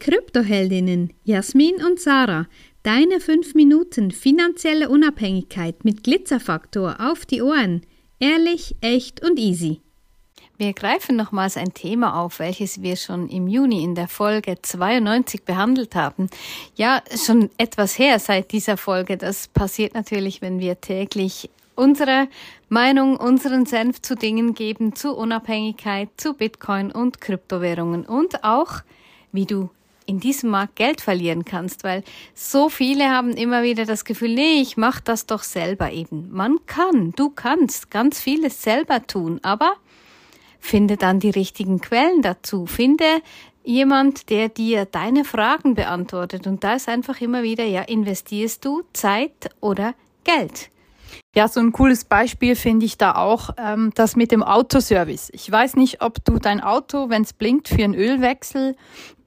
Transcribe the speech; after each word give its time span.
Kryptoheldinnen 0.00 1.12
Jasmin 1.24 1.76
und 1.84 2.00
Sarah. 2.00 2.46
Deine 2.82 3.20
5 3.20 3.54
Minuten 3.54 4.10
finanzielle 4.10 4.88
Unabhängigkeit 4.88 5.84
mit 5.84 6.02
Glitzerfaktor 6.02 6.96
auf 6.98 7.26
die 7.26 7.42
Ohren. 7.42 7.82
Ehrlich, 8.18 8.74
echt 8.80 9.22
und 9.22 9.38
easy. 9.38 9.82
Wir 10.56 10.72
greifen 10.72 11.16
nochmals 11.16 11.58
ein 11.58 11.74
Thema 11.74 12.18
auf, 12.20 12.38
welches 12.38 12.82
wir 12.82 12.96
schon 12.96 13.28
im 13.28 13.46
Juni 13.46 13.84
in 13.84 13.94
der 13.94 14.08
Folge 14.08 14.56
92 14.60 15.44
behandelt 15.44 15.94
haben. 15.94 16.28
Ja, 16.76 17.02
schon 17.16 17.50
etwas 17.58 17.98
her 17.98 18.18
seit 18.18 18.52
dieser 18.52 18.78
Folge. 18.78 19.18
Das 19.18 19.48
passiert 19.48 19.94
natürlich, 19.94 20.40
wenn 20.40 20.60
wir 20.60 20.80
täglich 20.80 21.50
unsere 21.76 22.28
Meinung, 22.70 23.16
unseren 23.16 23.66
Senf 23.66 24.00
zu 24.00 24.14
Dingen 24.14 24.54
geben, 24.54 24.94
zu 24.94 25.14
Unabhängigkeit, 25.14 26.08
zu 26.16 26.32
Bitcoin 26.32 26.90
und 26.90 27.20
Kryptowährungen 27.20 28.06
und 28.06 28.44
auch, 28.44 28.80
wie 29.32 29.46
du 29.46 29.68
in 30.10 30.18
diesem 30.18 30.50
Markt 30.50 30.74
Geld 30.74 31.00
verlieren 31.00 31.44
kannst, 31.44 31.84
weil 31.84 32.02
so 32.34 32.68
viele 32.68 33.08
haben 33.08 33.30
immer 33.30 33.62
wieder 33.62 33.86
das 33.86 34.04
Gefühl, 34.04 34.34
nee, 34.34 34.60
ich 34.60 34.76
mach 34.76 35.00
das 35.00 35.26
doch 35.26 35.44
selber 35.44 35.92
eben. 35.92 36.28
Man 36.32 36.58
kann, 36.66 37.12
du 37.12 37.30
kannst 37.30 37.90
ganz 37.92 38.20
vieles 38.20 38.60
selber 38.62 39.06
tun, 39.06 39.38
aber 39.42 39.74
finde 40.58 40.96
dann 40.96 41.20
die 41.20 41.30
richtigen 41.30 41.80
Quellen 41.80 42.22
dazu, 42.22 42.66
finde 42.66 43.04
jemand, 43.62 44.30
der 44.30 44.48
dir 44.48 44.84
deine 44.84 45.24
Fragen 45.24 45.74
beantwortet 45.74 46.48
und 46.48 46.64
da 46.64 46.74
ist 46.74 46.88
einfach 46.88 47.20
immer 47.20 47.44
wieder, 47.44 47.64
ja, 47.64 47.82
investierst 47.82 48.64
du 48.64 48.82
Zeit 48.92 49.50
oder 49.60 49.94
Geld? 50.24 50.70
Ja, 51.36 51.46
so 51.46 51.60
ein 51.60 51.70
cooles 51.70 52.04
Beispiel 52.04 52.56
finde 52.56 52.86
ich 52.86 52.98
da 52.98 53.14
auch 53.14 53.50
ähm, 53.56 53.92
das 53.94 54.16
mit 54.16 54.32
dem 54.32 54.42
Autoservice. 54.42 55.30
Ich 55.32 55.50
weiß 55.50 55.76
nicht, 55.76 56.02
ob 56.02 56.24
du 56.24 56.38
dein 56.38 56.60
Auto, 56.60 57.08
wenn 57.08 57.22
es 57.22 57.32
blinkt 57.32 57.68
für 57.68 57.84
einen 57.84 57.94
Ölwechsel, 57.94 58.74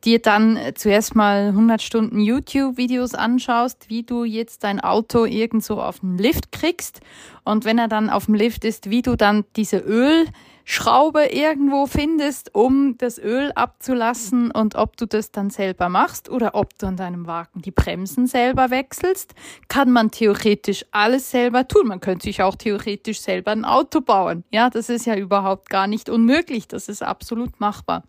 dir 0.04 0.20
dann 0.20 0.58
äh, 0.58 0.74
zuerst 0.74 1.16
mal 1.16 1.48
100 1.48 1.82
Stunden 1.82 2.20
YouTube-Videos 2.20 3.14
anschaust, 3.14 3.90
wie 3.90 4.04
du 4.04 4.24
jetzt 4.24 4.64
dein 4.64 4.80
Auto 4.80 5.26
irgendwo 5.26 5.76
auf 5.76 6.00
den 6.00 6.18
Lift 6.18 6.52
kriegst 6.52 7.02
und 7.44 7.66
wenn 7.66 7.78
er 7.78 7.88
dann 7.88 8.10
auf 8.10 8.26
dem 8.26 8.36
Lift 8.36 8.66
ist, 8.66 8.90
wie 8.90 9.02
du 9.02 9.16
dann 9.16 9.46
diese 9.56 9.78
Öl 9.78 10.28
Schraube 10.66 11.26
irgendwo 11.26 11.88
findest, 11.88 12.56
um 12.56 12.98
das 12.98 13.20
Öl 13.20 13.52
abzulassen 13.54 14.50
und 14.50 14.76
ob 14.76 14.96
du 14.96 15.06
das 15.06 15.32
dann 15.32 15.50
selber 15.50 15.90
machst 15.90 16.30
oder 16.30 16.56
ob 16.56 16.78
du 16.78 16.88
an 16.88 16.96
deinem 16.96 17.28
Wagen 17.28 17.62
die 17.62 17.72
Bremsen 17.72 18.28
selber 18.28 18.70
wechselst, 18.70 19.34
kann 19.68 19.92
man 19.92 20.12
theoretisch 20.12 20.86
alles 20.92 21.30
selber 21.32 21.68
tun. 21.68 21.88
Man 21.88 22.00
könnte 22.00 22.24
sich 22.24 22.42
auch 22.42 22.56
theoretisch 22.56 23.20
selber 23.20 23.52
ein 23.52 23.66
Auto 23.66 24.00
bauen. 24.00 24.46
Ja, 24.52 24.70
das 24.70 24.90
ist 24.90 25.06
ja 25.06 25.18
überhaupt 25.18 25.70
gar 25.70 25.88
nicht 25.88 26.10
unmöglich. 26.10 26.68
Das 26.70 26.88
ist 26.88 27.04
absolut 27.04 27.60
machbar. 27.60 28.04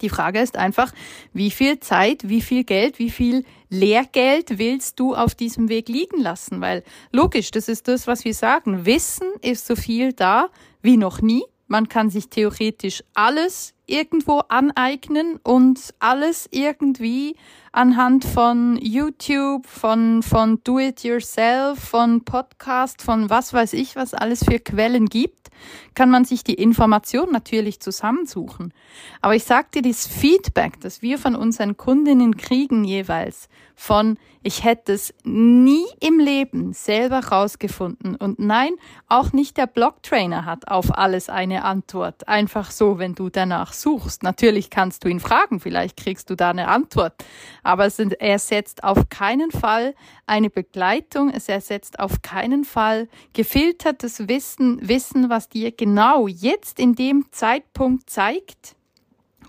Die 0.00 0.08
Frage 0.08 0.40
ist 0.40 0.56
einfach, 0.56 0.92
wie 1.32 1.50
viel 1.50 1.80
Zeit, 1.80 2.28
wie 2.28 2.40
viel 2.40 2.64
Geld, 2.64 2.98
wie 2.98 3.10
viel 3.10 3.44
Lehrgeld 3.68 4.58
willst 4.58 4.98
du 4.98 5.14
auf 5.14 5.34
diesem 5.34 5.68
Weg 5.68 5.88
liegen 5.88 6.20
lassen? 6.20 6.60
Weil 6.60 6.82
logisch, 7.12 7.50
das 7.50 7.68
ist 7.68 7.88
das, 7.88 8.06
was 8.06 8.24
wir 8.24 8.34
sagen. 8.34 8.86
Wissen 8.86 9.28
ist 9.42 9.66
so 9.66 9.76
viel 9.76 10.12
da 10.12 10.48
wie 10.82 10.96
noch 10.96 11.20
nie. 11.20 11.44
Man 11.66 11.88
kann 11.88 12.10
sich 12.10 12.28
theoretisch 12.28 13.04
alles 13.14 13.74
irgendwo 13.90 14.38
aneignen 14.48 15.38
und 15.42 15.94
alles 15.98 16.48
irgendwie 16.50 17.36
anhand 17.72 18.24
von 18.24 18.78
YouTube, 18.80 19.66
von, 19.66 20.22
von 20.22 20.60
Do-it-yourself, 20.64 21.78
von 21.78 22.24
Podcast, 22.24 23.02
von 23.02 23.30
was 23.30 23.52
weiß 23.52 23.74
ich, 23.74 23.96
was 23.96 24.14
alles 24.14 24.44
für 24.44 24.58
Quellen 24.58 25.06
gibt, 25.06 25.50
kann 25.94 26.10
man 26.10 26.24
sich 26.24 26.42
die 26.42 26.54
Information 26.54 27.30
natürlich 27.32 27.80
zusammensuchen. 27.80 28.72
Aber 29.20 29.34
ich 29.34 29.44
sag 29.44 29.72
dir, 29.72 29.82
das 29.82 30.06
Feedback, 30.06 30.80
das 30.80 31.02
wir 31.02 31.18
von 31.18 31.36
unseren 31.36 31.76
Kundinnen 31.76 32.36
kriegen 32.36 32.84
jeweils, 32.84 33.48
von 33.76 34.18
ich 34.42 34.64
hätte 34.64 34.92
es 34.92 35.14
nie 35.22 35.84
im 36.00 36.18
Leben 36.18 36.72
selber 36.72 37.20
rausgefunden. 37.20 38.16
Und 38.16 38.38
nein, 38.38 38.72
auch 39.08 39.32
nicht 39.32 39.58
der 39.58 39.66
Blogtrainer 39.66 40.44
hat 40.44 40.68
auf 40.68 40.96
alles 40.96 41.28
eine 41.28 41.64
Antwort. 41.64 42.26
Einfach 42.26 42.70
so, 42.70 42.98
wenn 42.98 43.14
du 43.14 43.28
danach 43.28 43.74
suchst. 43.80 44.22
Natürlich 44.22 44.70
kannst 44.70 45.04
du 45.04 45.08
ihn 45.08 45.20
fragen, 45.20 45.60
vielleicht 45.60 45.96
kriegst 45.96 46.30
du 46.30 46.34
da 46.34 46.50
eine 46.50 46.68
Antwort. 46.68 47.14
Aber 47.62 47.86
es 47.86 47.96
sind, 47.96 48.20
er 48.20 48.38
setzt 48.38 48.84
auf 48.84 49.08
keinen 49.08 49.50
Fall 49.50 49.94
eine 50.26 50.50
Begleitung, 50.50 51.30
es 51.30 51.48
ersetzt 51.48 51.98
auf 51.98 52.22
keinen 52.22 52.64
Fall 52.64 53.08
gefiltertes 53.32 54.28
Wissen, 54.28 54.88
Wissen, 54.88 55.30
was 55.30 55.48
dir 55.48 55.72
genau 55.72 56.28
jetzt 56.28 56.78
in 56.78 56.94
dem 56.94 57.26
Zeitpunkt 57.32 58.10
zeigt, 58.10 58.76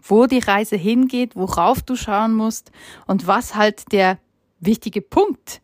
wo 0.02 0.26
die 0.26 0.40
Reise 0.40 0.76
hingeht, 0.76 1.36
worauf 1.36 1.82
du 1.82 1.96
schauen 1.96 2.34
musst 2.34 2.72
und 3.08 3.28
was 3.28 3.56
halt 3.56 3.92
der 3.92 4.18
wichtige 4.60 5.02
Punkt 5.02 5.62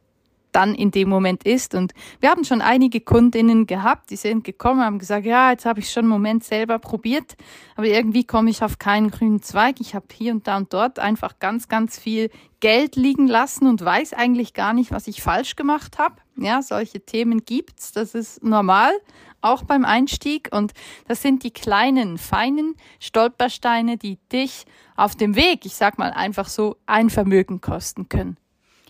dann 0.57 0.73
in 0.73 0.89
dem 0.89 1.07
Moment 1.07 1.43
ist. 1.43 1.75
Und 1.75 1.93
wir 2.19 2.31
haben 2.31 2.43
schon 2.43 2.61
einige 2.61 2.99
Kundinnen 2.99 3.67
gehabt, 3.67 4.09
die 4.09 4.15
sind 4.15 4.43
gekommen, 4.43 4.81
haben 4.81 4.97
gesagt, 4.97 5.25
ja, 5.25 5.51
jetzt 5.51 5.67
habe 5.67 5.79
ich 5.81 5.91
schon 5.91 6.05
einen 6.05 6.09
Moment 6.09 6.43
selber 6.43 6.79
probiert, 6.79 7.37
aber 7.75 7.85
irgendwie 7.85 8.23
komme 8.23 8.49
ich 8.49 8.63
auf 8.63 8.79
keinen 8.79 9.11
grünen 9.11 9.43
Zweig. 9.43 9.79
Ich 9.79 9.93
habe 9.93 10.07
hier 10.11 10.33
und 10.33 10.47
da 10.47 10.57
und 10.57 10.73
dort 10.73 10.97
einfach 10.97 11.37
ganz, 11.37 11.67
ganz 11.67 11.99
viel 11.99 12.31
Geld 12.59 12.95
liegen 12.95 13.27
lassen 13.27 13.67
und 13.67 13.85
weiß 13.85 14.13
eigentlich 14.13 14.55
gar 14.55 14.73
nicht, 14.73 14.91
was 14.91 15.07
ich 15.07 15.21
falsch 15.21 15.55
gemacht 15.55 15.99
habe. 15.99 16.15
Ja, 16.37 16.63
solche 16.63 17.01
Themen 17.01 17.45
gibt's, 17.45 17.91
das 17.91 18.15
ist 18.15 18.43
normal, 18.43 18.93
auch 19.41 19.61
beim 19.61 19.85
Einstieg. 19.85 20.49
Und 20.51 20.73
das 21.07 21.21
sind 21.21 21.43
die 21.43 21.51
kleinen, 21.51 22.17
feinen 22.17 22.75
Stolpersteine, 22.99 23.97
die 23.97 24.17
dich 24.33 24.65
auf 24.95 25.15
dem 25.15 25.35
Weg, 25.35 25.67
ich 25.67 25.75
sag 25.75 25.99
mal 25.99 26.09
einfach 26.09 26.49
so, 26.49 26.77
ein 26.87 27.11
Vermögen 27.11 27.61
kosten 27.61 28.09
können. 28.09 28.37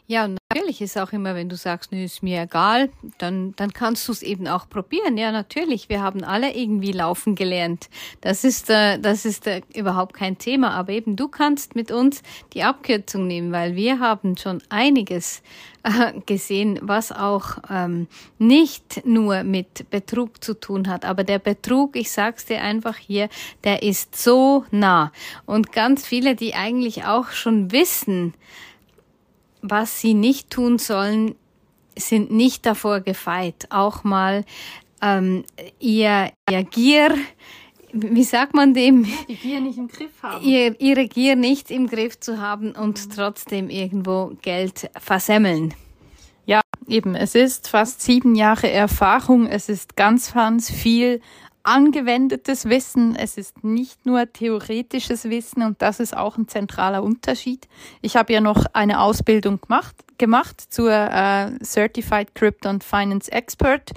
Ja, 0.10 0.24
und 0.24 0.38
natürlich 0.50 0.82
ist 0.82 0.98
auch 0.98 1.12
immer, 1.12 1.36
wenn 1.36 1.50
du 1.50 1.58
sagst, 1.58 1.92
nö, 1.92 2.02
ist 2.02 2.24
mir 2.24 2.44
egal, 2.44 2.90
dann, 3.18 3.54
dann 3.58 3.74
kannst 3.74 4.08
du 4.08 4.14
es 4.14 4.24
eben 4.24 4.48
auch 4.48 4.70
probieren. 4.70 5.18
Ja, 5.18 5.34
natürlich, 5.34 5.90
wir 5.90 6.02
haben 6.02 6.24
alle 6.24 6.56
irgendwie 6.56 6.94
laufen 6.94 7.36
gelernt. 7.36 7.90
Das 8.22 8.46
ist, 8.46 8.70
äh, 8.70 9.00
das 9.00 9.26
ist 9.26 9.48
äh, 9.48 9.64
überhaupt 9.76 10.14
kein 10.14 10.38
Thema. 10.38 10.72
Aber 10.72 10.94
eben 10.94 11.18
du 11.18 11.28
kannst 11.28 11.76
mit 11.76 11.92
uns 11.92 12.24
die 12.54 12.64
Abkürzung 12.64 13.28
nehmen, 13.28 13.52
weil 13.52 13.76
wir 13.76 14.00
haben 14.00 14.38
schon 14.38 14.64
einiges 14.70 15.42
äh, 15.84 16.14
gesehen, 16.26 16.80
was 16.82 17.12
auch 17.12 17.58
ähm, 17.70 18.08
nicht 18.38 19.06
nur 19.06 19.44
mit 19.44 19.90
Betrug 19.90 20.42
zu 20.42 20.54
tun 20.54 20.88
hat. 20.88 21.04
Aber 21.04 21.26
der 21.26 21.40
Betrug, 21.40 21.98
ich 21.98 22.12
sag's 22.12 22.46
dir 22.46 22.62
einfach 22.62 22.96
hier, 22.96 23.28
der 23.66 23.84
ist 23.84 24.16
so 24.16 24.64
nah. 24.72 25.12
Und 25.46 25.74
ganz 25.74 26.08
viele, 26.08 26.36
die 26.36 26.54
eigentlich 26.54 27.04
auch 27.04 27.32
schon 27.32 27.74
wissen, 27.74 28.34
was 29.62 30.00
sie 30.00 30.14
nicht 30.14 30.50
tun 30.50 30.78
sollen, 30.78 31.36
sind 31.98 32.32
nicht 32.32 32.66
davor 32.66 33.00
gefeit, 33.00 33.68
auch 33.70 34.04
mal 34.04 34.46
ähm, 35.02 35.44
ihr, 35.80 36.32
ihr 36.50 36.64
Gier, 36.64 37.16
wie 37.94 38.24
sagt 38.24 38.54
man 38.54 38.74
dem? 38.74 39.08
Die 39.28 39.36
Gier 39.36 39.62
nicht 39.62 39.78
im 39.78 39.88
Griff 39.88 40.12
haben. 40.22 40.44
Ihr, 40.46 40.80
ihre 40.80 41.08
Gier 41.08 41.36
nicht 41.36 41.72
im 41.72 41.88
Griff 41.88 42.20
zu 42.20 42.40
haben 42.40 42.72
und 42.72 43.06
mhm. 43.06 43.12
trotzdem 43.12 43.70
irgendwo 43.70 44.34
Geld 44.42 44.90
versemmeln. 45.00 45.74
Ja, 46.46 46.62
eben. 46.88 47.16
Es 47.16 47.36
ist 47.36 47.70
fast 47.70 48.02
sieben 48.02 48.36
Jahre 48.36 48.70
Erfahrung. 48.70 49.48
Es 49.48 49.70
ist 49.70 49.96
ganz, 49.96 50.34
ganz 50.34 50.70
viel 50.72 51.22
angewendetes 51.68 52.66
Wissen, 52.66 53.16
es 53.16 53.38
ist 53.38 53.64
nicht 53.64 54.06
nur 54.06 54.32
theoretisches 54.32 55.26
Wissen 55.26 55.64
und 55.64 55.82
das 55.82 56.00
ist 56.00 56.16
auch 56.16 56.38
ein 56.38 56.48
zentraler 56.48 57.04
Unterschied. 57.04 57.68
Ich 58.02 58.16
habe 58.16 58.34
ja 58.34 58.42
noch 58.42 58.66
eine 58.74 59.02
Ausbildung 59.02 59.60
gemacht, 59.60 59.96
gemacht 60.18 60.62
zur 60.62 60.92
äh, 60.92 61.52
Certified 61.64 62.34
Crypto 62.36 62.70
and 62.70 62.84
Finance 62.84 63.32
Expert 63.32 63.92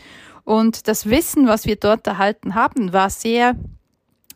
und 0.45 0.89
das 0.89 1.09
Wissen, 1.09 1.47
was 1.47 1.65
wir 1.65 1.77
dort 1.77 2.07
erhalten 2.07 2.57
haben, 2.57 2.93
war 2.93 3.09
sehr, 3.09 3.55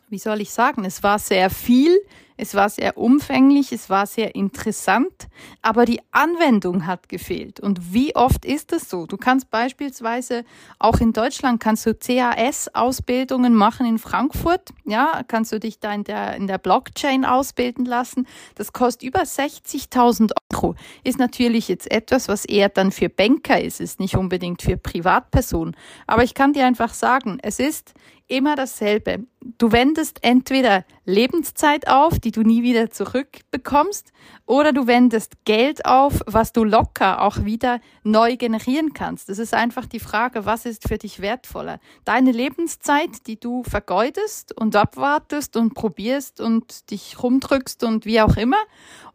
wie 0.09 0.19
soll 0.19 0.39
ich 0.39 0.51
sagen, 0.51 0.85
es 0.85 1.03
war 1.03 1.19
sehr 1.19 1.49
viel, 1.49 1.99
es 2.37 2.53
war 2.53 2.69
sehr 2.69 2.97
umfänglich, 2.97 3.71
es 3.71 3.89
war 3.89 4.05
sehr 4.05 4.35
interessant, 4.35 5.27
aber 5.61 5.85
die 5.85 6.01
Anwendung 6.11 6.85
hat 6.85 7.07
gefehlt. 7.07 7.59
Und 7.59 7.93
wie 7.93 8.15
oft 8.15 8.45
ist 8.45 8.73
es 8.73 8.89
so? 8.89 9.05
Du 9.05 9.17
kannst 9.17 9.49
beispielsweise 9.49 10.43
auch 10.79 10.99
in 10.99 11.13
Deutschland 11.13 11.61
kannst 11.61 11.85
du 11.85 11.93
CAS-Ausbildungen 11.93 13.53
machen 13.53 13.85
in 13.85 13.99
Frankfurt. 13.99 14.69
Ja, 14.83 15.21
kannst 15.27 15.51
du 15.51 15.59
dich 15.59 15.79
da 15.79 15.93
in 15.93 16.03
der, 16.03 16.35
in 16.35 16.47
der 16.47 16.57
Blockchain 16.57 17.25
ausbilden 17.25 17.85
lassen. 17.85 18.27
Das 18.55 18.73
kostet 18.73 19.03
über 19.03 19.21
60.000 19.21 20.31
Euro. 20.53 20.75
Ist 21.03 21.19
natürlich 21.19 21.67
jetzt 21.67 21.89
etwas, 21.89 22.27
was 22.27 22.45
eher 22.45 22.69
dann 22.69 22.91
für 22.91 23.09
Banker 23.09 23.61
ist, 23.61 23.79
ist 23.79 23.99
nicht 23.99 24.15
unbedingt 24.15 24.61
für 24.61 24.77
Privatpersonen. 24.77 25.75
Aber 26.07 26.23
ich 26.23 26.33
kann 26.33 26.53
dir 26.53 26.65
einfach 26.65 26.93
sagen, 26.93 27.37
es 27.41 27.59
ist 27.59 27.93
immer 28.27 28.55
dasselbe. 28.55 29.25
Du 29.57 29.71
wendest 29.71 30.23
entweder 30.23 30.83
Lebenszeit 31.05 31.87
auf, 31.87 32.19
die 32.19 32.31
du 32.31 32.41
nie 32.41 32.63
wieder 32.63 32.89
zurückbekommst, 32.89 34.11
oder 34.47 34.73
du 34.73 34.87
wendest 34.87 35.33
Geld 35.45 35.85
auf, 35.85 36.21
was 36.25 36.51
du 36.51 36.63
locker 36.63 37.21
auch 37.21 37.45
wieder 37.45 37.79
neu 38.03 38.37
generieren 38.37 38.93
kannst. 38.93 39.29
Das 39.29 39.39
ist 39.39 39.53
einfach 39.53 39.85
die 39.85 39.99
Frage, 39.99 40.45
was 40.45 40.65
ist 40.65 40.87
für 40.87 40.97
dich 40.97 41.19
wertvoller? 41.19 41.79
Deine 42.05 42.31
Lebenszeit, 42.31 43.27
die 43.27 43.39
du 43.39 43.63
vergeudest 43.63 44.55
und 44.59 44.75
abwartest 44.75 45.57
und 45.57 45.73
probierst 45.73 46.41
und 46.41 46.91
dich 46.91 47.21
rumdrückst 47.21 47.83
und 47.83 48.05
wie 48.05 48.21
auch 48.21 48.37
immer, 48.37 48.57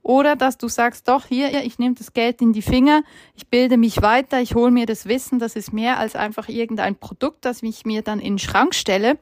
oder 0.03 0.35
dass 0.35 0.57
du 0.57 0.69
sagst, 0.69 1.09
doch 1.09 1.27
hier, 1.27 1.63
ich 1.65 1.79
nehme 1.79 1.95
das 1.95 2.13
Geld 2.13 2.41
in 2.41 2.53
die 2.53 2.63
Finger, 2.63 3.03
ich 3.35 3.49
bilde 3.49 3.77
mich 3.77 4.01
weiter, 4.01 4.41
ich 4.41 4.55
hole 4.55 4.71
mir 4.71 4.87
das 4.87 5.07
Wissen, 5.07 5.39
das 5.39 5.57
ist 5.57 5.73
mehr 5.73 5.99
als 5.99 6.17
einfach 6.17 6.49
irgendein 6.49 6.97
Produkt, 6.97 7.45
das 7.45 7.63
ich 7.63 7.85
mir 7.85 8.03
dann 8.03 8.19
in 8.19 8.35
den 8.35 8.39
Schrank 8.39 8.75
stelle. 8.75 9.19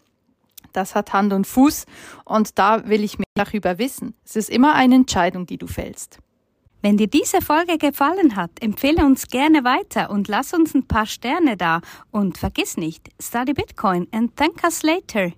Das 0.72 0.94
hat 0.94 1.12
Hand 1.12 1.32
und 1.32 1.46
Fuß 1.46 1.86
und 2.24 2.58
da 2.58 2.88
will 2.88 3.04
ich 3.04 3.18
mehr 3.18 3.26
darüber 3.34 3.78
wissen. 3.78 4.14
Es 4.24 4.36
ist 4.36 4.50
immer 4.50 4.74
eine 4.74 4.94
Entscheidung, 4.94 5.46
die 5.46 5.58
du 5.58 5.66
fällst. 5.66 6.18
Wenn 6.80 6.96
dir 6.96 7.08
diese 7.08 7.40
Folge 7.40 7.76
gefallen 7.76 8.36
hat, 8.36 8.50
empfehle 8.60 9.04
uns 9.04 9.26
gerne 9.26 9.64
weiter 9.64 10.10
und 10.10 10.28
lass 10.28 10.54
uns 10.54 10.74
ein 10.74 10.86
paar 10.86 11.06
Sterne 11.06 11.56
da. 11.56 11.80
Und 12.12 12.38
vergiss 12.38 12.76
nicht, 12.76 13.08
study 13.20 13.52
Bitcoin 13.52 14.06
and 14.12 14.36
thank 14.36 14.62
us 14.62 14.82
later. 14.82 15.32